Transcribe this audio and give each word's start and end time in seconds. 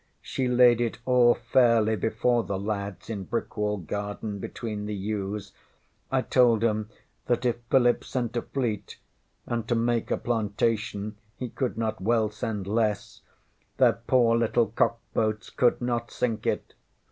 She 0.23 0.47
laid 0.47 0.81
it 0.81 0.97
all 1.05 1.35
fairly 1.35 1.95
before 1.95 2.43
the 2.43 2.57
lads 2.57 3.07
in 3.07 3.23
Brickwall 3.23 3.77
garden 3.85 4.39
between 4.39 4.87
the 4.87 4.95
yews. 4.95 5.53
I 6.11 6.23
told 6.23 6.63
ŌĆśem 6.63 6.87
that 7.27 7.45
if 7.45 7.57
Philip 7.69 8.03
sent 8.03 8.35
a 8.35 8.41
fleet 8.41 8.97
(and 9.45 9.67
to 9.67 9.75
make 9.75 10.09
a 10.09 10.17
plantation 10.17 11.17
he 11.37 11.49
could 11.49 11.77
not 11.77 12.01
well 12.01 12.31
send 12.31 12.65
less), 12.65 13.21
their 13.77 13.93
poor 13.93 14.35
little 14.35 14.65
cock 14.65 14.99
boats 15.13 15.51
could 15.51 15.79
not 15.81 16.09
sink 16.09 16.47
it. 16.47 16.73